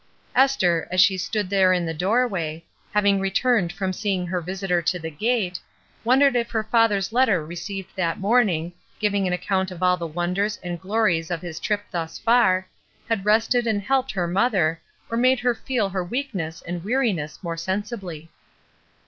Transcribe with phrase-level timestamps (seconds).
[0.35, 2.65] Esther, as she stood there in the doorway,
[2.95, 5.59] havmg returned from seeing her visitor to the gate,
[6.03, 10.57] wondered if her father's letter received that morning, givmg an account of all the wonders
[10.63, 12.65] and glories of his trip thus far,
[13.07, 17.55] had rested and helped her mother, or made her feel her weakness and weariness more
[17.55, 18.31] sensibly.